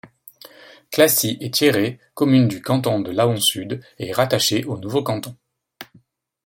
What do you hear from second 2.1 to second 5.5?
commune du canton de Laon-Sud est rattaché au nouveau canton.